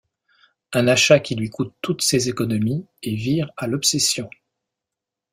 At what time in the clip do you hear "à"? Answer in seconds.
3.55-3.67